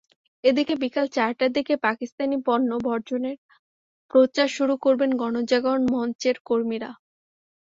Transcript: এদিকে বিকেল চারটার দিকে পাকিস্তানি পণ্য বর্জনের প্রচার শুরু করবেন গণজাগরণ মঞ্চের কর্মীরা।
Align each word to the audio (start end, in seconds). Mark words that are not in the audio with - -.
এদিকে 0.43 0.73
বিকেল 0.81 1.05
চারটার 1.15 1.51
দিকে 1.53 1.73
পাকিস্তানি 1.85 2.37
পণ্য 2.47 2.69
বর্জনের 2.85 3.37
প্রচার 4.11 4.47
শুরু 4.57 4.73
করবেন 4.77 5.11
গণজাগরণ 5.21 5.83
মঞ্চের 5.93 6.37
কর্মীরা। 6.45 6.91